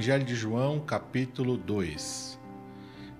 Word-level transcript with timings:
Evangelho 0.00 0.24
de 0.24 0.34
João, 0.34 0.80
capítulo 0.80 1.58
2. 1.58 2.40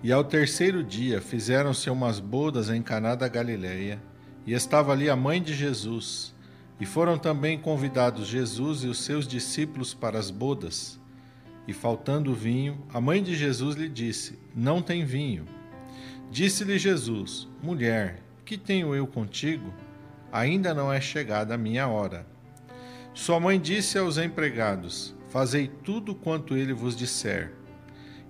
E 0.01 0.11
ao 0.11 0.23
terceiro 0.23 0.83
dia 0.83 1.21
fizeram-se 1.21 1.91
umas 1.91 2.19
bodas 2.19 2.71
em 2.71 2.81
Caná 2.81 3.13
da 3.13 3.27
Galileia, 3.27 4.01
e 4.47 4.53
estava 4.53 4.91
ali 4.91 5.07
a 5.07 5.15
mãe 5.15 5.39
de 5.39 5.53
Jesus. 5.53 6.33
E 6.79 6.85
foram 6.87 7.19
também 7.19 7.59
convidados 7.59 8.25
Jesus 8.25 8.83
e 8.83 8.87
os 8.87 8.97
seus 9.05 9.27
discípulos 9.27 9.93
para 9.93 10.17
as 10.17 10.31
bodas. 10.31 10.99
E 11.67 11.71
faltando 11.71 12.33
vinho, 12.33 12.83
a 12.91 12.99
mãe 12.99 13.21
de 13.21 13.35
Jesus 13.35 13.75
lhe 13.75 13.87
disse: 13.87 14.39
Não 14.55 14.81
tem 14.81 15.05
vinho. 15.05 15.45
Disse-lhe 16.31 16.79
Jesus: 16.79 17.47
Mulher, 17.61 18.23
que 18.43 18.57
tenho 18.57 18.95
eu 18.95 19.05
contigo? 19.05 19.71
Ainda 20.31 20.73
não 20.73 20.91
é 20.91 20.99
chegada 20.99 21.53
a 21.53 21.59
minha 21.59 21.87
hora. 21.87 22.25
Sua 23.13 23.39
mãe 23.39 23.59
disse 23.59 23.99
aos 23.99 24.17
empregados: 24.17 25.15
Fazei 25.31 25.69
tudo 25.69 26.13
quanto 26.13 26.57
ele 26.57 26.73
vos 26.73 26.93
disser. 26.93 27.53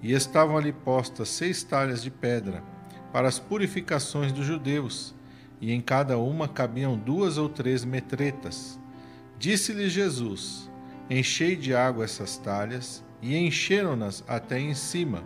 E 0.03 0.13
estavam 0.13 0.55
ali 0.55 0.71
postas 0.71 1.29
seis 1.29 1.63
talhas 1.63 2.03
de 2.03 2.11
pedra 2.11 2.63
para 3.11 3.27
as 3.27 3.39
purificações 3.39 4.31
dos 4.31 4.45
judeus, 4.45 5.15
e 5.59 5.71
em 5.71 5.81
cada 5.81 6.19
uma 6.19 6.47
cabiam 6.47 6.95
duas 6.95 7.39
ou 7.39 7.49
três 7.49 7.83
metretas. 7.83 8.79
Disse-lhe 9.39 9.89
Jesus: 9.89 10.69
Enchei 11.09 11.55
de 11.55 11.73
água 11.73 12.05
essas 12.05 12.37
talhas, 12.37 13.03
e 13.19 13.35
encheram-nas 13.35 14.23
até 14.27 14.59
em 14.59 14.75
cima. 14.75 15.23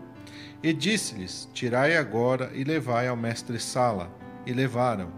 E 0.64 0.72
disse-lhes: 0.72 1.50
Tirai 1.54 1.98
agora 1.98 2.52
e 2.54 2.64
levai 2.64 3.10
ao 3.10 3.18
mestre-sala. 3.18 4.10
E 4.46 4.54
levaram. 4.54 5.12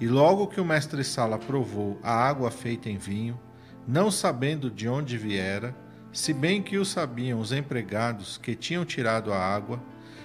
E 0.00 0.06
logo 0.06 0.46
que 0.46 0.60
o 0.60 0.64
mestre-sala 0.64 1.38
provou 1.38 1.98
a 2.02 2.12
água 2.12 2.50
feita 2.50 2.88
em 2.88 2.98
vinho, 2.98 3.38
não 3.86 4.10
sabendo 4.10 4.70
de 4.70 4.88
onde 4.88 5.18
viera, 5.18 5.74
se 6.12 6.32
bem 6.32 6.62
que 6.62 6.76
o 6.76 6.84
sabiam 6.84 7.40
os 7.40 7.52
empregados 7.52 8.36
que 8.36 8.54
tinham 8.54 8.84
tirado 8.84 9.32
a 9.32 9.38
água, 9.38 9.82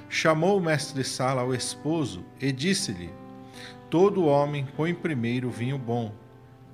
chamou 0.09 0.57
o 0.57 0.61
mestre-sala 0.61 1.41
ao 1.41 1.53
esposo 1.53 2.25
e 2.39 2.51
disse-lhe: 2.51 3.09
Todo 3.89 4.25
homem 4.25 4.67
põe 4.75 4.93
primeiro 4.93 5.47
o 5.47 5.51
vinho 5.51 5.77
bom, 5.77 6.13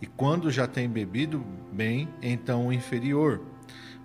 e 0.02 0.08
quando 0.08 0.52
já 0.52 0.68
tem 0.68 0.90
bebido 0.90 1.46
bem, 1.72 2.10
então 2.22 2.68
o 2.68 2.74
inferior. 2.74 3.42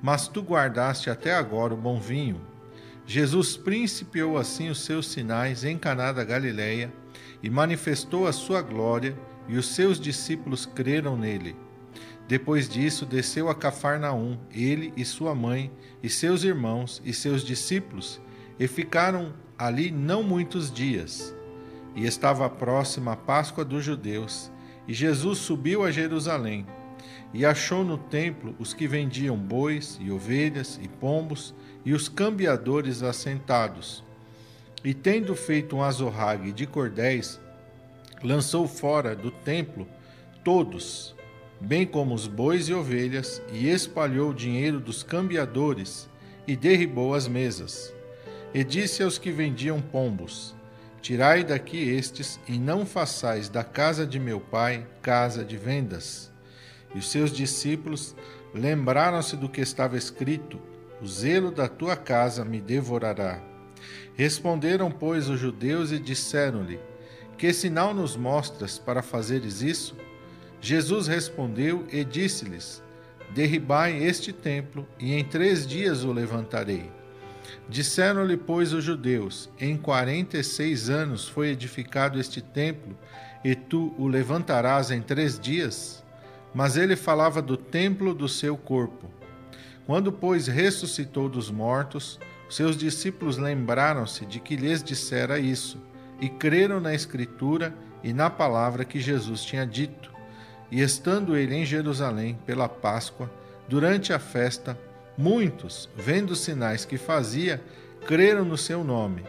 Mas 0.00 0.28
tu 0.28 0.42
guardaste 0.42 1.10
até 1.10 1.34
agora 1.34 1.74
o 1.74 1.76
bom 1.76 1.98
vinho. 1.98 2.40
Jesus 3.04 3.56
principiou 3.56 4.36
assim 4.36 4.68
os 4.68 4.84
seus 4.84 5.08
sinais 5.08 5.64
em 5.64 5.78
Caná 5.78 6.12
da 6.12 6.22
Galileia 6.22 6.92
e 7.42 7.48
manifestou 7.48 8.26
a 8.26 8.32
sua 8.32 8.60
glória, 8.60 9.16
e 9.48 9.56
os 9.56 9.74
seus 9.74 9.98
discípulos 9.98 10.66
creram 10.66 11.16
nele. 11.16 11.56
Depois 12.28 12.68
disso, 12.68 13.06
desceu 13.06 13.48
a 13.48 13.54
Cafarnaum, 13.54 14.36
ele 14.52 14.92
e 14.94 15.02
sua 15.02 15.34
mãe, 15.34 15.72
e 16.02 16.10
seus 16.10 16.44
irmãos 16.44 17.00
e 17.02 17.14
seus 17.14 17.42
discípulos, 17.42 18.20
e 18.60 18.68
ficaram 18.68 19.32
ali 19.56 19.90
não 19.90 20.22
muitos 20.22 20.70
dias. 20.70 21.34
E 21.96 22.04
estava 22.04 22.48
próxima 22.50 23.12
a 23.12 23.16
Páscoa 23.16 23.64
dos 23.64 23.82
judeus, 23.82 24.52
e 24.86 24.92
Jesus 24.92 25.38
subiu 25.38 25.82
a 25.82 25.90
Jerusalém, 25.90 26.66
e 27.32 27.46
achou 27.46 27.82
no 27.82 27.96
templo 27.96 28.54
os 28.58 28.74
que 28.74 28.86
vendiam 28.86 29.36
bois 29.36 29.98
e 29.98 30.10
ovelhas 30.10 30.78
e 30.82 30.86
pombos, 30.86 31.54
e 31.82 31.94
os 31.94 32.10
cambiadores 32.10 33.02
assentados. 33.02 34.04
E 34.84 34.92
tendo 34.92 35.34
feito 35.34 35.76
um 35.76 35.82
azorrague 35.82 36.52
de 36.52 36.66
cordéis, 36.66 37.40
lançou 38.22 38.68
fora 38.68 39.16
do 39.16 39.30
templo 39.30 39.88
todos, 40.44 41.16
bem 41.60 41.86
como 41.86 42.14
os 42.14 42.26
bois 42.26 42.68
e 42.68 42.74
ovelhas, 42.74 43.42
e 43.52 43.68
espalhou 43.68 44.30
o 44.30 44.34
dinheiro 44.34 44.80
dos 44.80 45.02
cambiadores, 45.02 46.08
e 46.46 46.56
derribou 46.56 47.14
as 47.14 47.28
mesas. 47.28 47.92
E 48.54 48.64
disse 48.64 49.02
aos 49.02 49.18
que 49.18 49.30
vendiam 49.30 49.80
pombos: 49.80 50.54
Tirai 51.02 51.44
daqui 51.44 51.90
estes, 51.90 52.40
e 52.48 52.58
não 52.58 52.86
façais 52.86 53.48
da 53.48 53.62
casa 53.62 54.06
de 54.06 54.18
meu 54.18 54.40
pai 54.40 54.86
casa 55.02 55.44
de 55.44 55.56
vendas. 55.56 56.30
E 56.94 56.98
os 56.98 57.10
seus 57.10 57.32
discípulos 57.32 58.16
lembraram-se 58.54 59.36
do 59.36 59.48
que 59.48 59.60
estava 59.60 59.96
escrito: 59.96 60.60
O 61.00 61.06
zelo 61.06 61.50
da 61.50 61.68
tua 61.68 61.96
casa 61.96 62.44
me 62.44 62.60
devorará. 62.60 63.42
Responderam, 64.14 64.90
pois, 64.90 65.28
os 65.28 65.38
judeus 65.38 65.92
e 65.92 65.98
disseram-lhe: 65.98 66.80
Que 67.36 67.52
sinal 67.52 67.94
nos 67.94 68.16
mostras 68.16 68.78
para 68.78 69.02
fazeres 69.02 69.62
isso? 69.62 69.96
Jesus 70.60 71.06
respondeu 71.06 71.86
e 71.90 72.04
disse-lhes: 72.04 72.82
Derribai 73.30 74.02
este 74.02 74.32
templo, 74.32 74.86
e 74.98 75.14
em 75.14 75.24
três 75.24 75.66
dias 75.66 76.04
o 76.04 76.12
levantarei. 76.12 76.90
Disseram-lhe, 77.68 78.36
pois, 78.36 78.72
os 78.72 78.82
judeus: 78.82 79.50
Em 79.60 79.76
quarenta 79.76 80.38
e 80.38 80.44
seis 80.44 80.88
anos 80.88 81.28
foi 81.28 81.48
edificado 81.48 82.18
este 82.18 82.40
templo, 82.40 82.96
e 83.44 83.54
tu 83.54 83.94
o 83.98 84.06
levantarás 84.06 84.90
em 84.90 85.00
três 85.00 85.38
dias? 85.38 86.04
Mas 86.54 86.76
ele 86.76 86.96
falava 86.96 87.40
do 87.42 87.56
templo 87.56 88.14
do 88.14 88.28
seu 88.28 88.56
corpo. 88.56 89.10
Quando, 89.86 90.10
pois, 90.10 90.46
ressuscitou 90.46 91.28
dos 91.28 91.50
mortos, 91.50 92.18
seus 92.48 92.76
discípulos 92.76 93.36
lembraram-se 93.36 94.24
de 94.24 94.40
que 94.40 94.56
lhes 94.56 94.82
dissera 94.82 95.38
isso, 95.38 95.80
e 96.20 96.28
creram 96.28 96.80
na 96.80 96.94
Escritura 96.94 97.74
e 98.02 98.12
na 98.12 98.28
palavra 98.30 98.84
que 98.84 98.98
Jesus 98.98 99.42
tinha 99.42 99.66
dito. 99.66 100.17
E 100.70 100.80
estando 100.82 101.36
ele 101.36 101.54
em 101.54 101.64
Jerusalém 101.64 102.38
pela 102.44 102.68
Páscoa, 102.68 103.30
durante 103.68 104.12
a 104.12 104.18
festa, 104.18 104.78
muitos, 105.16 105.88
vendo 105.96 106.30
os 106.30 106.40
sinais 106.40 106.84
que 106.84 106.98
fazia, 106.98 107.62
creram 108.06 108.44
no 108.44 108.56
seu 108.56 108.84
nome. 108.84 109.24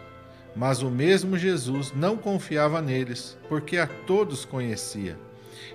Mas 0.55 0.81
o 0.81 0.89
mesmo 0.89 1.37
Jesus 1.37 1.93
não 1.93 2.17
confiava 2.17 2.81
neles, 2.81 3.37
porque 3.47 3.77
a 3.77 3.87
todos 3.87 4.45
conhecia, 4.45 5.17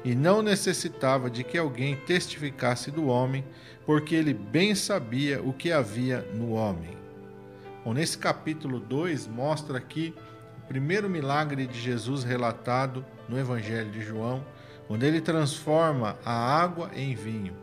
e 0.05 0.15
não 0.15 0.43
necessitava 0.43 1.31
de 1.31 1.43
que 1.43 1.57
alguém 1.57 1.97
testificasse 1.97 2.91
do 2.91 3.07
homem, 3.07 3.45
porque 3.87 4.15
ele 4.15 4.35
bem 4.35 4.75
sabia 4.75 5.43
o 5.43 5.53
que 5.53 5.73
havia 5.73 6.21
no 6.35 6.53
homem. 6.53 6.97
Bom, 7.85 7.93
nesse 7.93 8.17
capítulo 8.17 8.81
2 8.81 9.27
mostra 9.27 9.79
aqui 9.79 10.15
o 10.59 10.67
primeiro 10.67 11.09
milagre 11.09 11.67
de 11.67 11.79
Jesus 11.79 12.25
relatado 12.25 13.05
no 13.29 13.39
Evangelho 13.39 13.91
de 13.91 14.01
João, 14.01 14.45
onde 14.89 15.07
ele 15.07 15.21
transforma 15.21 16.19
a 16.25 16.33
água 16.33 16.91
em 16.95 17.15
vinho. 17.15 17.57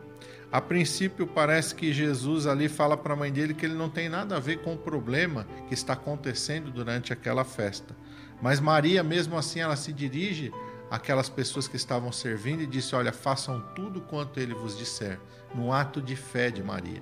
A 0.51 0.59
princípio, 0.59 1.25
parece 1.25 1.73
que 1.73 1.93
Jesus 1.93 2.45
ali 2.45 2.67
fala 2.67 2.97
para 2.97 3.13
a 3.13 3.15
mãe 3.15 3.31
dele 3.31 3.53
que 3.53 3.65
ele 3.65 3.73
não 3.73 3.89
tem 3.89 4.09
nada 4.09 4.35
a 4.35 4.39
ver 4.39 4.57
com 4.61 4.73
o 4.73 4.77
problema 4.77 5.47
que 5.69 5.73
está 5.73 5.93
acontecendo 5.93 6.69
durante 6.69 7.13
aquela 7.13 7.45
festa. 7.45 7.95
Mas 8.41 8.59
Maria, 8.59 9.01
mesmo 9.01 9.37
assim, 9.37 9.61
ela 9.61 9.77
se 9.77 9.93
dirige 9.93 10.51
àquelas 10.89 11.29
pessoas 11.29 11.69
que 11.69 11.77
estavam 11.77 12.11
servindo 12.11 12.61
e 12.61 12.67
disse: 12.67 12.93
Olha, 12.95 13.13
façam 13.13 13.61
tudo 13.73 14.01
quanto 14.01 14.41
ele 14.41 14.53
vos 14.53 14.77
disser, 14.77 15.17
no 15.55 15.71
ato 15.71 16.01
de 16.01 16.17
fé 16.17 16.51
de 16.51 16.61
Maria. 16.61 17.01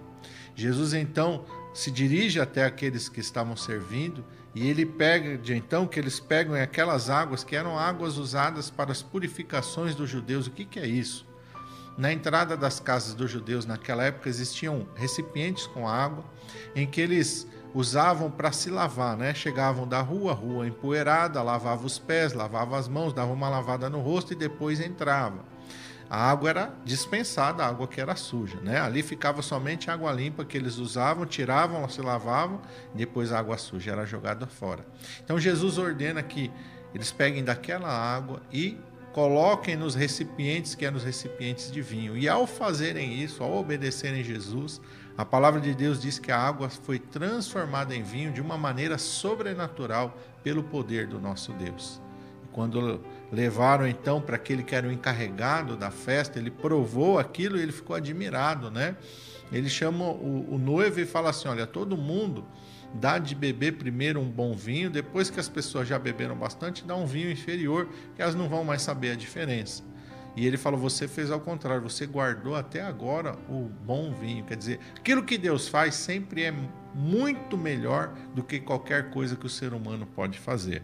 Jesus 0.53 0.93
então 0.93 1.43
se 1.73 1.89
dirige 1.89 2.39
até 2.39 2.65
aqueles 2.65 3.09
que 3.09 3.19
estavam 3.19 3.55
servindo 3.55 4.23
e 4.53 4.67
ele 4.67 4.85
pega, 4.85 5.37
de 5.37 5.53
então, 5.53 5.85
que 5.85 5.99
eles 5.99 6.19
pegam 6.19 6.55
aquelas 6.55 7.09
águas 7.09 7.43
que 7.43 7.55
eram 7.55 7.77
águas 7.77 8.17
usadas 8.17 8.69
para 8.69 8.91
as 8.91 9.01
purificações 9.01 9.93
dos 9.93 10.09
judeus. 10.09 10.47
O 10.47 10.51
que, 10.51 10.65
que 10.65 10.79
é 10.79 10.87
isso? 10.87 11.27
Na 11.97 12.11
entrada 12.11 12.57
das 12.57 12.79
casas 12.79 13.13
dos 13.13 13.29
judeus 13.29 13.65
naquela 13.65 14.03
época 14.03 14.29
existiam 14.29 14.87
recipientes 14.95 15.67
com 15.67 15.87
água 15.87 16.23
em 16.75 16.87
que 16.87 17.01
eles 17.01 17.47
usavam 17.73 18.31
para 18.31 18.51
se 18.51 18.69
lavar, 18.69 19.15
né? 19.15 19.33
Chegavam 19.33 19.87
da 19.87 20.01
rua, 20.01 20.33
rua 20.33 20.67
empoeirada, 20.67 21.43
lavavam 21.43 21.85
os 21.85 21.99
pés, 21.99 22.33
lavavam 22.33 22.77
as 22.77 22.87
mãos, 22.87 23.13
davam 23.13 23.33
uma 23.33 23.49
lavada 23.49 23.89
no 23.89 23.99
rosto 23.99 24.33
e 24.33 24.35
depois 24.35 24.79
entrava 24.79 25.43
a 26.09 26.29
água 26.31 26.49
era 26.49 26.73
dispensada, 26.83 27.63
a 27.63 27.67
água 27.67 27.87
que 27.87 28.01
era 28.01 28.15
suja. 28.15 28.59
Né? 28.61 28.79
Ali 28.79 29.03
ficava 29.03 29.41
somente 29.41 29.91
a 29.91 29.93
água 29.93 30.11
limpa 30.11 30.43
que 30.43 30.57
eles 30.57 30.77
usavam, 30.77 31.25
tiravam, 31.25 31.87
se 31.87 32.01
lavavam, 32.01 32.61
depois 32.95 33.31
a 33.31 33.39
água 33.39 33.57
suja 33.57 33.91
era 33.91 34.05
jogada 34.05 34.47
fora. 34.47 34.85
Então 35.23 35.39
Jesus 35.39 35.77
ordena 35.77 36.23
que 36.23 36.51
eles 36.95 37.11
peguem 37.11 37.43
daquela 37.43 37.89
água 37.89 38.41
e 38.51 38.77
coloquem 39.13 39.75
nos 39.75 39.93
recipientes 39.93 40.73
que 40.73 40.85
eram 40.85 40.97
os 40.97 41.03
recipientes 41.03 41.71
de 41.71 41.81
vinho. 41.81 42.17
E 42.17 42.27
ao 42.27 42.47
fazerem 42.47 43.13
isso, 43.21 43.43
ao 43.43 43.55
obedecerem 43.55 44.23
Jesus, 44.23 44.81
a 45.17 45.25
palavra 45.25 45.59
de 45.59 45.73
Deus 45.73 46.01
diz 46.01 46.17
que 46.17 46.31
a 46.31 46.39
água 46.39 46.69
foi 46.69 46.97
transformada 46.97 47.95
em 47.95 48.01
vinho 48.01 48.31
de 48.31 48.41
uma 48.41 48.57
maneira 48.57 48.97
sobrenatural 48.97 50.17
pelo 50.43 50.63
poder 50.63 51.05
do 51.05 51.19
nosso 51.19 51.51
Deus. 51.53 52.01
Quando 52.51 53.01
levaram 53.31 53.87
então 53.87 54.21
para 54.21 54.35
aquele 54.35 54.63
que 54.63 54.75
era 54.75 54.87
o 54.87 54.91
encarregado 54.91 55.75
da 55.75 55.91
festa, 55.91 56.39
ele 56.39 56.51
provou 56.51 57.19
aquilo 57.19 57.57
e 57.57 57.61
ele 57.61 57.71
ficou 57.71 57.95
admirado, 57.95 58.71
né? 58.71 58.95
Ele 59.51 59.69
chama 59.69 60.05
o, 60.05 60.55
o 60.55 60.57
noivo 60.57 60.99
e 60.99 61.05
fala 61.05 61.29
assim: 61.29 61.47
Olha, 61.47 61.65
todo 61.65 61.97
mundo 61.97 62.45
dá 62.93 63.17
de 63.17 63.35
beber 63.35 63.73
primeiro 63.73 64.19
um 64.19 64.29
bom 64.29 64.53
vinho, 64.53 64.89
depois 64.89 65.29
que 65.29 65.39
as 65.39 65.49
pessoas 65.49 65.87
já 65.87 65.99
beberam 65.99 66.35
bastante, 66.35 66.85
dá 66.85 66.95
um 66.95 67.05
vinho 67.05 67.31
inferior, 67.31 67.87
que 68.15 68.21
elas 68.21 68.35
não 68.35 68.49
vão 68.49 68.63
mais 68.63 68.81
saber 68.81 69.11
a 69.11 69.15
diferença. 69.15 69.83
E 70.35 70.45
ele 70.45 70.57
falou: 70.57 70.79
Você 70.79 71.07
fez 71.07 71.31
ao 71.31 71.39
contrário, 71.39 71.81
você 71.81 72.05
guardou 72.05 72.55
até 72.55 72.81
agora 72.81 73.35
o 73.49 73.69
bom 73.85 74.13
vinho. 74.13 74.45
Quer 74.45 74.57
dizer, 74.57 74.79
aquilo 74.95 75.23
que 75.23 75.37
Deus 75.37 75.67
faz 75.67 75.95
sempre 75.95 76.43
é 76.43 76.53
muito 76.93 77.57
melhor 77.57 78.13
do 78.33 78.43
que 78.43 78.59
qualquer 78.59 79.09
coisa 79.09 79.35
que 79.35 79.45
o 79.45 79.49
ser 79.49 79.73
humano 79.73 80.05
pode 80.05 80.37
fazer. 80.37 80.83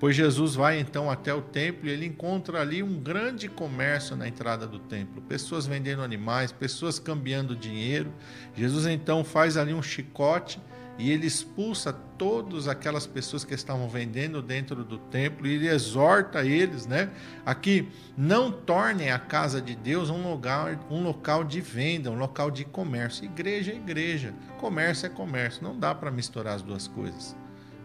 Pois 0.00 0.16
Jesus 0.16 0.54
vai 0.54 0.78
então 0.78 1.10
até 1.10 1.32
o 1.32 1.40
templo 1.40 1.88
e 1.88 1.90
ele 1.90 2.06
encontra 2.06 2.60
ali 2.60 2.82
um 2.82 3.00
grande 3.00 3.48
comércio 3.48 4.16
na 4.16 4.28
entrada 4.28 4.66
do 4.66 4.78
templo, 4.78 5.22
pessoas 5.22 5.66
vendendo 5.66 6.02
animais, 6.02 6.52
pessoas 6.52 6.98
cambiando 6.98 7.56
dinheiro. 7.56 8.12
Jesus 8.54 8.86
então 8.86 9.24
faz 9.24 9.56
ali 9.56 9.72
um 9.72 9.82
chicote 9.82 10.60
e 10.98 11.10
ele 11.10 11.26
expulsa 11.26 11.92
todas 12.16 12.68
aquelas 12.68 13.06
pessoas 13.06 13.44
que 13.44 13.54
estavam 13.54 13.88
vendendo 13.88 14.40
dentro 14.40 14.84
do 14.84 14.98
templo 14.98 15.46
e 15.46 15.54
ele 15.54 15.68
exorta 15.68 16.44
eles, 16.44 16.86
né, 16.86 17.10
a 17.44 17.54
que 17.54 17.88
não 18.16 18.52
tornem 18.52 19.10
a 19.10 19.18
casa 19.18 19.60
de 19.60 19.74
Deus 19.74 20.10
um 20.10 20.30
lugar, 20.30 20.78
um 20.90 21.02
local 21.02 21.42
de 21.42 21.60
venda, 21.60 22.10
um 22.10 22.18
local 22.18 22.50
de 22.50 22.64
comércio. 22.64 23.24
Igreja 23.24 23.72
é 23.72 23.76
igreja, 23.76 24.34
comércio 24.58 25.06
é 25.06 25.08
comércio, 25.08 25.62
não 25.62 25.78
dá 25.78 25.94
para 25.94 26.10
misturar 26.10 26.54
as 26.54 26.62
duas 26.62 26.86
coisas. 26.86 27.36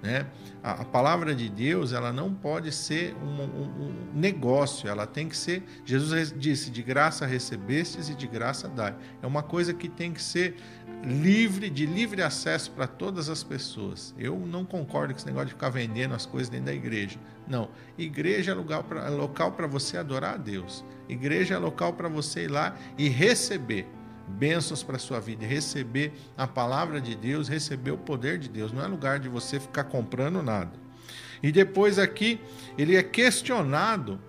Né? 0.01 0.25
A, 0.63 0.81
a, 0.81 0.85
palavra 0.85 1.35
de 1.35 1.49
Deus 1.49 1.91
ela 1.91 2.13
não 2.13 2.33
pode 2.33 2.71
ser 2.71 3.13
um, 3.15 3.41
um, 3.41 3.63
um, 3.63 3.93
negócio, 4.13 4.87
ela 4.87 5.05
tem 5.05 5.27
que 5.27 5.35
ser. 5.35 5.63
Jesus 5.83 6.33
disse: 6.37 6.71
de 6.71 6.81
graça 6.81 7.25
recebestes 7.25 8.09
e 8.09 8.15
de 8.15 8.25
graça 8.25 8.69
dai. 8.69 8.95
É 9.21 9.27
uma 9.27 9.43
coisa 9.43 9.73
que 9.73 9.89
tem 9.89 10.13
que 10.13 10.21
ser 10.21 10.55
livre, 11.03 11.69
de 11.69 11.85
livre 11.85 12.21
acesso 12.21 12.71
para 12.71 12.87
todas 12.87 13.29
as 13.29 13.43
pessoas. 13.43 14.13
Eu 14.17 14.37
não 14.39 14.63
concordo 14.65 15.13
com 15.13 15.19
esse 15.19 15.27
negócio 15.27 15.47
de 15.47 15.53
ficar 15.53 15.69
vendendo 15.69 16.13
as 16.13 16.25
coisas 16.25 16.49
dentro 16.49 16.67
da 16.67 16.73
igreja. 16.73 17.19
Não. 17.47 17.69
Igreja 17.97 18.51
é, 18.51 18.53
lugar 18.53 18.83
pra, 18.83 19.05
é 19.05 19.09
local 19.09 19.51
para 19.51 19.67
você 19.67 19.97
adorar 19.97 20.35
a 20.35 20.37
Deus. 20.37 20.85
Igreja 21.07 21.55
é 21.55 21.57
local 21.57 21.93
para 21.93 22.07
você 22.07 22.45
ir 22.45 22.49
lá 22.49 22.75
e 22.97 23.09
receber 23.09 23.85
bênçãos 24.29 24.83
para 24.83 24.95
a 24.95 24.99
sua 24.99 25.19
vida, 25.19 25.45
receber 25.45 26.13
a 26.37 26.47
palavra 26.47 27.01
de 27.01 27.15
Deus, 27.15 27.47
receber 27.47 27.91
o 27.91 27.97
poder 27.97 28.37
de 28.37 28.47
Deus. 28.47 28.71
Não 28.71 28.83
é 28.83 28.87
lugar 28.87 29.19
de 29.19 29.27
você 29.27 29.59
ficar 29.59 29.85
comprando 29.85 30.41
nada. 30.41 30.71
E 31.41 31.51
depois 31.51 31.97
aqui, 31.97 32.39
ele 32.77 32.95
é 32.95 33.03
questionado 33.03 34.19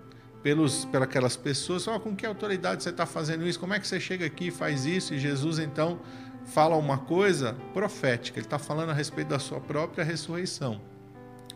pelos, 0.41 0.85
pelas 0.85 1.35
pessoas, 1.35 1.87
oh, 1.87 1.99
com 1.99 2.15
que 2.15 2.25
autoridade 2.25 2.83
você 2.83 2.89
está 2.89 3.05
fazendo 3.05 3.47
isso? 3.47 3.59
Como 3.59 3.73
é 3.73 3.79
que 3.79 3.87
você 3.87 3.99
chega 3.99 4.25
aqui 4.25 4.47
e 4.47 4.51
faz 4.51 4.85
isso? 4.85 5.13
E 5.13 5.19
Jesus 5.19 5.59
então 5.59 5.99
fala 6.45 6.75
uma 6.75 6.97
coisa 6.97 7.55
profética, 7.73 8.39
ele 8.39 8.45
está 8.45 8.57
falando 8.57 8.89
a 8.89 8.93
respeito 8.93 9.27
da 9.27 9.39
sua 9.39 9.59
própria 9.59 10.03
ressurreição, 10.03 10.81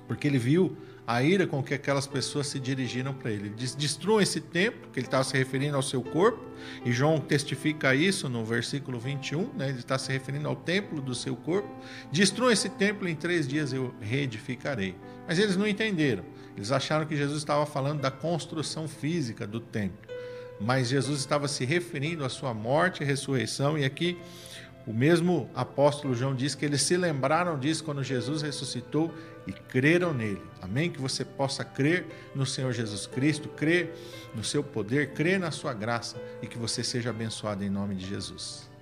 porque 0.07 0.27
ele 0.27 0.38
viu 0.38 0.77
a 1.07 1.22
ira 1.22 1.46
com 1.46 1.62
que 1.62 1.74
aquelas 1.74 2.07
pessoas 2.07 2.48
se 2.48 2.60
dirigiram 2.60 3.13
para 3.13 3.31
ele. 3.31 3.48
Ele 3.48 3.56
diz: 3.56 3.75
destruam 3.75 4.22
esse 4.22 4.42
templo, 4.42 4.90
que 4.92 5.00
ele 5.00 5.07
estava 5.07 5.24
se 5.24 5.38
referindo 5.38 5.75
ao 5.75 5.84
seu 5.84 6.02
corpo, 6.02 6.44
e 6.84 6.92
João 6.92 7.19
testifica 7.19 7.94
isso 7.94 8.28
no 8.28 8.44
versículo 8.44 9.00
21, 9.00 9.54
né? 9.54 9.69
ele 9.69 9.80
está 9.80 9.98
se 9.98 10.12
referindo 10.12 10.48
ao 10.48 10.56
templo 10.56 11.02
do 11.02 11.13
seu 11.13 11.36
corpo. 11.36 11.69
Destruam 12.12 12.52
esse 12.52 12.69
templo, 12.69 13.07
em 13.07 13.16
três 13.16 13.48
dias 13.48 13.72
eu 13.72 13.94
reedificarei. 14.02 14.96
Mas 15.28 15.38
eles 15.38 15.56
não 15.56 15.68
entenderam, 15.68 16.24
eles 16.56 16.72
acharam 16.72 17.06
que 17.06 17.16
Jesus 17.16 17.38
estava 17.40 17.66
falando 17.66 18.02
da 18.02 18.12
construção 18.12 18.88
física 18.88 19.46
do 19.46 19.60
templo, 19.60 20.10
mas 20.60 20.90
Jesus 20.90 21.19
estava 21.19 21.48
se 21.48 21.66
referindo 21.66 22.24
à 22.24 22.30
sua 22.30 22.54
morte 22.54 23.04
e 23.04 23.06
ressurreição, 23.06 23.78
e 23.78 23.84
aqui 23.84 24.18
o 24.88 24.94
mesmo 24.94 25.50
apóstolo 25.56 26.14
João 26.14 26.36
diz 26.36 26.54
que 26.54 26.64
eles 26.64 26.82
se 26.84 26.96
lembraram 26.96 27.58
disso 27.58 27.84
quando 27.84 28.04
Jesus 28.04 28.42
ressuscitou 28.44 29.12
e 29.48 29.52
creram 29.52 30.14
nele. 30.14 30.42
Amém? 30.62 30.92
Que 30.92 31.02
você 31.02 31.26
possa 31.26 31.64
crer 31.64 32.06
no 32.36 32.46
Senhor 32.46 32.72
Jesus 32.72 33.08
Cristo, 33.08 33.50
crer 33.50 33.96
no 34.36 34.44
seu 34.44 34.64
poder, 34.64 35.14
crer 35.14 35.40
na 35.40 35.50
sua 35.50 35.74
graça 35.74 36.22
e 36.42 36.48
que 36.48 36.58
você 36.58 36.84
seja 36.84 37.10
abençoado 37.10 37.64
em 37.64 37.70
nome 37.70 37.96
de 37.96 38.06
Jesus. 38.06 38.75